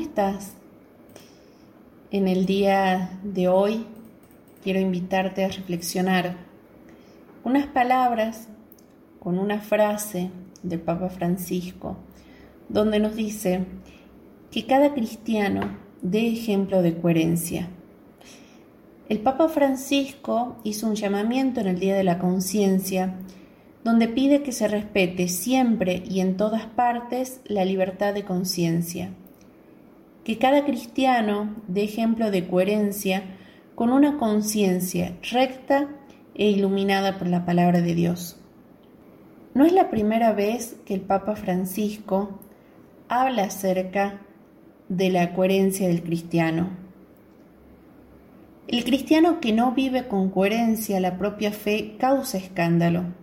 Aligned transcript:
estás? 0.00 0.54
En 2.10 2.26
el 2.26 2.46
día 2.46 3.20
de 3.22 3.46
hoy 3.46 3.86
quiero 4.64 4.80
invitarte 4.80 5.44
a 5.44 5.48
reflexionar 5.48 6.36
unas 7.44 7.68
palabras 7.68 8.48
con 9.20 9.38
una 9.38 9.60
frase 9.60 10.30
del 10.64 10.80
Papa 10.80 11.08
Francisco, 11.08 11.96
donde 12.68 12.98
nos 12.98 13.14
dice 13.14 13.64
que 14.50 14.66
cada 14.66 14.92
cristiano 14.94 15.78
dé 16.02 16.26
ejemplo 16.26 16.82
de 16.82 16.98
coherencia. 16.98 17.68
El 19.08 19.20
Papa 19.20 19.48
Francisco 19.48 20.56
hizo 20.64 20.88
un 20.88 20.96
llamamiento 20.96 21.60
en 21.60 21.68
el 21.68 21.78
Día 21.78 21.96
de 21.96 22.04
la 22.04 22.18
Conciencia, 22.18 23.14
donde 23.84 24.08
pide 24.08 24.42
que 24.42 24.52
se 24.52 24.68
respete 24.68 25.28
siempre 25.28 26.02
y 26.08 26.20
en 26.20 26.36
todas 26.36 26.66
partes 26.66 27.40
la 27.46 27.64
libertad 27.64 28.12
de 28.12 28.24
conciencia, 28.24 29.10
que 30.24 30.38
cada 30.38 30.64
cristiano 30.64 31.56
dé 31.66 31.84
ejemplo 31.84 32.30
de 32.30 32.46
coherencia 32.46 33.22
con 33.74 33.90
una 33.90 34.18
conciencia 34.18 35.16
recta 35.32 35.88
e 36.34 36.50
iluminada 36.50 37.18
por 37.18 37.28
la 37.28 37.46
palabra 37.46 37.80
de 37.80 37.94
Dios. 37.94 38.36
No 39.54 39.64
es 39.64 39.72
la 39.72 39.90
primera 39.90 40.32
vez 40.32 40.76
que 40.84 40.94
el 40.94 41.00
Papa 41.00 41.34
Francisco 41.34 42.38
habla 43.08 43.44
acerca 43.44 44.20
de 44.88 45.10
la 45.10 45.32
coherencia 45.34 45.88
del 45.88 46.02
cristiano. 46.02 46.68
El 48.68 48.84
cristiano 48.84 49.40
que 49.40 49.52
no 49.52 49.72
vive 49.72 50.06
con 50.06 50.30
coherencia 50.30 51.00
la 51.00 51.18
propia 51.18 51.50
fe 51.50 51.96
causa 51.98 52.38
escándalo. 52.38 53.19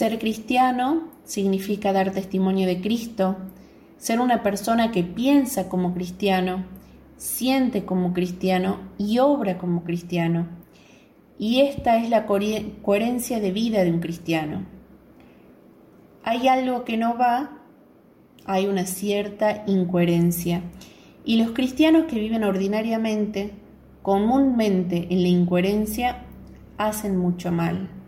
Ser 0.00 0.18
cristiano 0.18 1.08
significa 1.24 1.92
dar 1.92 2.10
testimonio 2.10 2.66
de 2.66 2.80
Cristo, 2.80 3.36
ser 3.98 4.18
una 4.18 4.42
persona 4.42 4.92
que 4.92 5.04
piensa 5.04 5.68
como 5.68 5.92
cristiano, 5.92 6.64
siente 7.18 7.84
como 7.84 8.14
cristiano 8.14 8.78
y 8.96 9.18
obra 9.18 9.58
como 9.58 9.84
cristiano. 9.84 10.46
Y 11.38 11.60
esta 11.60 11.98
es 11.98 12.08
la 12.08 12.24
coherencia 12.24 13.40
de 13.40 13.50
vida 13.50 13.84
de 13.84 13.92
un 13.92 14.00
cristiano. 14.00 14.64
Hay 16.24 16.48
algo 16.48 16.84
que 16.84 16.96
no 16.96 17.18
va, 17.18 17.58
hay 18.46 18.68
una 18.68 18.86
cierta 18.86 19.64
incoherencia. 19.66 20.62
Y 21.26 21.36
los 21.36 21.50
cristianos 21.50 22.06
que 22.06 22.18
viven 22.18 22.44
ordinariamente, 22.44 23.50
comúnmente 24.00 25.08
en 25.10 25.20
la 25.20 25.28
incoherencia, 25.28 26.22
hacen 26.78 27.18
mucho 27.18 27.52
mal. 27.52 27.99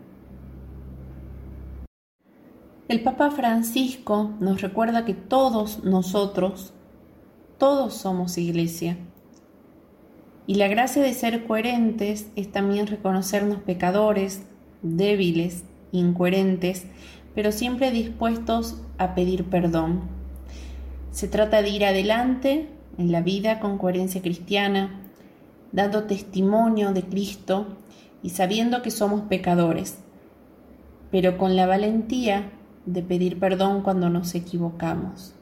El 2.89 3.01
Papa 3.01 3.31
Francisco 3.31 4.33
nos 4.41 4.61
recuerda 4.61 5.05
que 5.05 5.13
todos 5.13 5.85
nosotros, 5.85 6.73
todos 7.57 7.93
somos 7.93 8.37
iglesia. 8.37 8.97
Y 10.47 10.55
la 10.55 10.67
gracia 10.67 11.01
de 11.01 11.13
ser 11.13 11.47
coherentes 11.47 12.27
es 12.35 12.51
también 12.51 12.87
reconocernos 12.87 13.59
pecadores, 13.59 14.43
débiles, 14.81 15.63
incoherentes, 15.93 16.85
pero 17.33 17.53
siempre 17.53 17.89
dispuestos 17.91 18.81
a 18.97 19.15
pedir 19.15 19.45
perdón. 19.45 20.01
Se 21.11 21.29
trata 21.29 21.61
de 21.61 21.69
ir 21.69 21.85
adelante 21.85 22.67
en 22.97 23.13
la 23.13 23.21
vida 23.21 23.61
con 23.61 23.77
coherencia 23.77 24.21
cristiana, 24.21 25.09
dando 25.71 26.03
testimonio 26.03 26.91
de 26.91 27.03
Cristo 27.03 27.77
y 28.21 28.31
sabiendo 28.31 28.81
que 28.81 28.91
somos 28.91 29.21
pecadores, 29.21 29.99
pero 31.11 31.37
con 31.37 31.55
la 31.55 31.65
valentía 31.65 32.51
de 32.85 33.01
pedir 33.01 33.39
perdón 33.39 33.81
cuando 33.81 34.09
nos 34.09 34.35
equivocamos, 34.35 35.33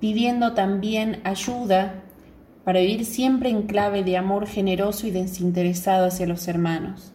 pidiendo 0.00 0.52
también 0.52 1.20
ayuda 1.24 2.02
para 2.64 2.80
vivir 2.80 3.04
siempre 3.04 3.50
en 3.50 3.62
clave 3.62 4.04
de 4.04 4.16
amor 4.16 4.46
generoso 4.46 5.06
y 5.06 5.10
desinteresado 5.10 6.06
hacia 6.06 6.26
los 6.26 6.48
hermanos, 6.48 7.12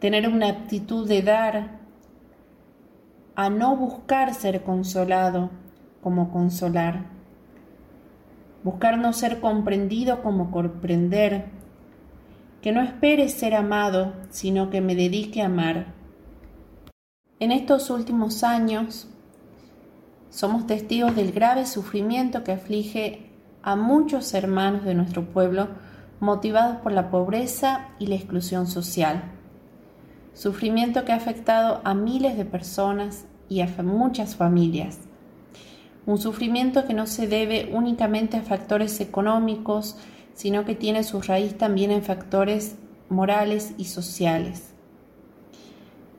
tener 0.00 0.28
una 0.28 0.48
actitud 0.48 1.08
de 1.08 1.22
dar, 1.22 1.78
a 3.34 3.50
no 3.50 3.76
buscar 3.76 4.34
ser 4.34 4.62
consolado 4.62 5.50
como 6.02 6.30
consolar, 6.30 7.06
buscar 8.64 8.98
no 8.98 9.12
ser 9.12 9.40
comprendido 9.40 10.22
como 10.22 10.50
comprender, 10.50 11.46
que 12.60 12.72
no 12.72 12.80
espere 12.80 13.28
ser 13.28 13.54
amado, 13.54 14.14
sino 14.30 14.70
que 14.70 14.80
me 14.80 14.96
dedique 14.96 15.40
a 15.40 15.46
amar 15.46 15.97
en 17.40 17.52
estos 17.52 17.90
últimos 17.90 18.42
años 18.42 19.06
somos 20.30 20.66
testigos 20.66 21.14
del 21.16 21.32
grave 21.32 21.66
sufrimiento 21.66 22.44
que 22.44 22.52
aflige 22.52 23.30
a 23.62 23.76
muchos 23.76 24.34
hermanos 24.34 24.84
de 24.84 24.94
nuestro 24.94 25.24
pueblo 25.24 25.68
motivados 26.20 26.78
por 26.78 26.92
la 26.92 27.10
pobreza 27.10 27.88
y 27.98 28.06
la 28.06 28.16
exclusión 28.16 28.66
social. 28.66 29.22
Sufrimiento 30.34 31.04
que 31.04 31.12
ha 31.12 31.16
afectado 31.16 31.80
a 31.84 31.94
miles 31.94 32.36
de 32.36 32.44
personas 32.44 33.24
y 33.48 33.60
a 33.60 33.66
muchas 33.82 34.36
familias. 34.36 34.98
Un 36.06 36.18
sufrimiento 36.18 36.86
que 36.86 36.94
no 36.94 37.06
se 37.06 37.26
debe 37.26 37.70
únicamente 37.72 38.36
a 38.36 38.42
factores 38.42 39.00
económicos, 39.00 39.96
sino 40.34 40.64
que 40.64 40.74
tiene 40.74 41.04
su 41.04 41.20
raíz 41.20 41.56
también 41.56 41.90
en 41.90 42.02
factores 42.02 42.76
morales 43.08 43.74
y 43.78 43.84
sociales. 43.84 44.67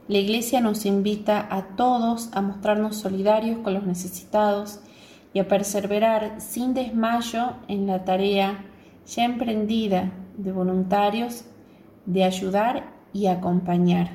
La 0.10 0.18
Iglesia 0.18 0.60
nos 0.60 0.88
invita 0.88 1.48
a 1.52 1.76
todos 1.76 2.32
a 2.34 2.42
mostrarnos 2.42 2.96
solidarios 2.96 3.60
con 3.60 3.76
los 3.76 3.84
necesitados 3.84 4.80
y 5.36 5.40
a 5.40 5.48
perseverar 5.48 6.42
sin 6.42 6.74
desmayo 6.74 7.54
en 7.68 7.86
la 7.86 8.06
tarea 8.06 8.66
ya 9.06 9.24
emprendida 9.24 10.12
de 10.36 10.52
voluntarios 10.52 11.46
de 12.08 12.24
ayudar 12.24 12.92
y 13.14 13.28
acompañar. 13.28 14.10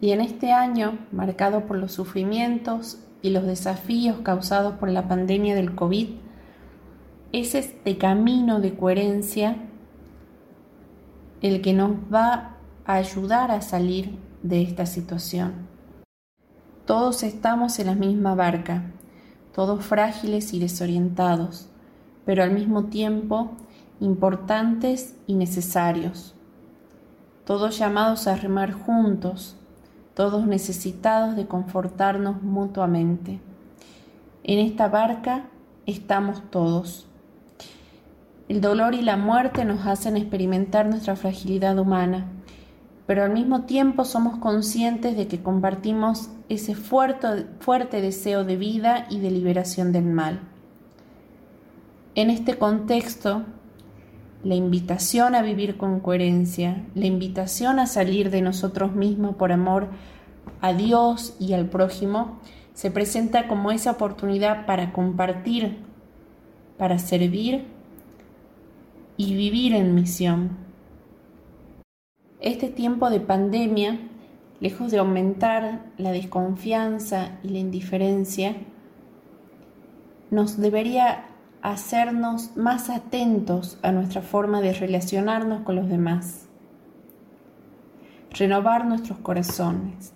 Y 0.00 0.12
en 0.12 0.20
este 0.20 0.52
año, 0.52 0.96
marcado 1.10 1.66
por 1.66 1.76
los 1.76 1.90
sufrimientos 1.90 3.00
y 3.22 3.30
los 3.30 3.44
desafíos 3.46 4.18
causados 4.22 4.74
por 4.74 4.90
la 4.90 5.08
pandemia 5.08 5.56
del 5.56 5.74
COVID, 5.74 6.10
es 7.32 7.56
este 7.56 7.98
camino 7.98 8.60
de 8.60 8.76
coherencia 8.76 9.56
el 11.42 11.62
que 11.62 11.72
nos 11.72 11.96
va 12.14 12.58
a 12.84 12.94
ayudar 12.94 13.50
a 13.50 13.60
salir 13.60 14.24
de 14.48 14.62
esta 14.62 14.86
situación. 14.86 15.66
Todos 16.84 17.22
estamos 17.22 17.78
en 17.78 17.86
la 17.86 17.94
misma 17.94 18.34
barca, 18.34 18.84
todos 19.52 19.84
frágiles 19.84 20.52
y 20.52 20.60
desorientados, 20.60 21.68
pero 22.24 22.44
al 22.44 22.52
mismo 22.52 22.84
tiempo 22.84 23.56
importantes 23.98 25.16
y 25.26 25.34
necesarios. 25.34 26.34
Todos 27.44 27.78
llamados 27.78 28.26
a 28.26 28.36
remar 28.36 28.72
juntos, 28.72 29.56
todos 30.14 30.46
necesitados 30.46 31.34
de 31.34 31.46
confortarnos 31.46 32.42
mutuamente. 32.42 33.40
En 34.44 34.58
esta 34.60 34.88
barca 34.88 35.46
estamos 35.86 36.42
todos. 36.50 37.06
El 38.48 38.60
dolor 38.60 38.94
y 38.94 39.02
la 39.02 39.16
muerte 39.16 39.64
nos 39.64 39.86
hacen 39.86 40.16
experimentar 40.16 40.86
nuestra 40.86 41.16
fragilidad 41.16 41.76
humana 41.78 42.35
pero 43.06 43.22
al 43.22 43.32
mismo 43.32 43.62
tiempo 43.62 44.04
somos 44.04 44.38
conscientes 44.38 45.16
de 45.16 45.28
que 45.28 45.42
compartimos 45.42 46.30
ese 46.48 46.74
fuerte, 46.74 47.46
fuerte 47.60 48.00
deseo 48.00 48.44
de 48.44 48.56
vida 48.56 49.06
y 49.10 49.20
de 49.20 49.30
liberación 49.30 49.92
del 49.92 50.04
mal. 50.04 50.40
En 52.16 52.30
este 52.30 52.58
contexto, 52.58 53.44
la 54.42 54.54
invitación 54.54 55.34
a 55.34 55.42
vivir 55.42 55.76
con 55.76 56.00
coherencia, 56.00 56.84
la 56.94 57.06
invitación 57.06 57.78
a 57.78 57.86
salir 57.86 58.30
de 58.30 58.42
nosotros 58.42 58.94
mismos 58.94 59.36
por 59.36 59.52
amor 59.52 59.88
a 60.60 60.72
Dios 60.72 61.36
y 61.38 61.52
al 61.52 61.66
prójimo, 61.66 62.38
se 62.74 62.90
presenta 62.90 63.48
como 63.48 63.70
esa 63.70 63.92
oportunidad 63.92 64.66
para 64.66 64.92
compartir, 64.92 65.78
para 66.76 66.98
servir 66.98 67.66
y 69.16 69.34
vivir 69.34 69.74
en 69.74 69.94
misión. 69.94 70.65
Este 72.46 72.68
tiempo 72.68 73.10
de 73.10 73.18
pandemia, 73.18 73.98
lejos 74.60 74.92
de 74.92 74.98
aumentar 74.98 75.86
la 75.98 76.12
desconfianza 76.12 77.40
y 77.42 77.48
la 77.48 77.58
indiferencia, 77.58 78.54
nos 80.30 80.56
debería 80.56 81.24
hacernos 81.60 82.56
más 82.56 82.88
atentos 82.88 83.80
a 83.82 83.90
nuestra 83.90 84.22
forma 84.22 84.60
de 84.60 84.74
relacionarnos 84.74 85.62
con 85.62 85.74
los 85.74 85.88
demás, 85.88 86.46
renovar 88.30 88.86
nuestros 88.86 89.18
corazones, 89.18 90.12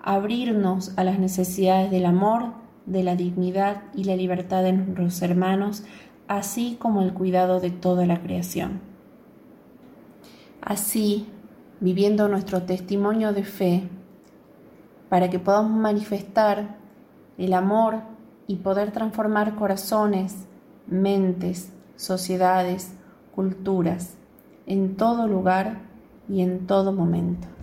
abrirnos 0.00 0.96
a 0.96 1.02
las 1.02 1.18
necesidades 1.18 1.90
del 1.90 2.06
amor, 2.06 2.52
de 2.86 3.02
la 3.02 3.16
dignidad 3.16 3.82
y 3.96 4.04
la 4.04 4.14
libertad 4.14 4.62
de 4.62 4.74
nuestros 4.74 5.20
hermanos, 5.22 5.82
así 6.28 6.76
como 6.78 7.02
el 7.02 7.12
cuidado 7.14 7.58
de 7.58 7.72
toda 7.72 8.06
la 8.06 8.22
creación. 8.22 8.80
Así, 10.60 11.26
viviendo 11.84 12.28
nuestro 12.28 12.62
testimonio 12.62 13.34
de 13.34 13.44
fe, 13.44 13.82
para 15.10 15.28
que 15.28 15.38
podamos 15.38 15.72
manifestar 15.72 16.78
el 17.36 17.52
amor 17.52 17.96
y 18.46 18.56
poder 18.56 18.90
transformar 18.90 19.54
corazones, 19.54 20.46
mentes, 20.86 21.74
sociedades, 21.96 22.94
culturas, 23.34 24.14
en 24.64 24.96
todo 24.96 25.28
lugar 25.28 25.82
y 26.26 26.40
en 26.40 26.66
todo 26.66 26.90
momento. 26.90 27.53